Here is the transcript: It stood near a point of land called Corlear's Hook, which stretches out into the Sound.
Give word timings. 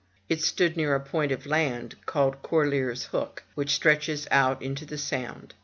It 0.29 0.41
stood 0.41 0.75
near 0.75 0.95
a 0.95 0.99
point 0.99 1.31
of 1.31 1.45
land 1.45 1.93
called 2.07 2.41
Corlear's 2.41 3.03
Hook, 3.13 3.43
which 3.53 3.69
stretches 3.75 4.27
out 4.31 4.59
into 4.59 4.83
the 4.83 4.97
Sound. 4.97 5.53